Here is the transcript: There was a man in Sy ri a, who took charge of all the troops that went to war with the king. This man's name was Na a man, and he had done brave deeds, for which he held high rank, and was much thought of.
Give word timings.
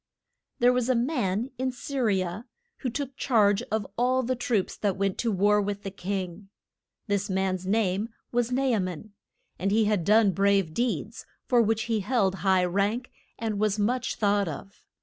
There 0.57 0.73
was 0.73 0.89
a 0.89 0.95
man 0.95 1.51
in 1.59 1.71
Sy 1.71 1.97
ri 1.99 2.21
a, 2.21 2.47
who 2.77 2.89
took 2.89 3.15
charge 3.17 3.61
of 3.71 3.85
all 3.99 4.23
the 4.23 4.35
troops 4.35 4.75
that 4.77 4.97
went 4.97 5.19
to 5.19 5.31
war 5.31 5.61
with 5.61 5.83
the 5.83 5.91
king. 5.91 6.49
This 7.05 7.29
man's 7.29 7.67
name 7.67 8.09
was 8.31 8.51
Na 8.51 8.63
a 8.63 8.79
man, 8.79 9.11
and 9.59 9.69
he 9.69 9.85
had 9.85 10.03
done 10.03 10.31
brave 10.31 10.73
deeds, 10.73 11.27
for 11.45 11.61
which 11.61 11.83
he 11.83 11.99
held 11.99 12.33
high 12.41 12.65
rank, 12.65 13.11
and 13.37 13.59
was 13.59 13.77
much 13.77 14.15
thought 14.15 14.47
of. 14.47 14.81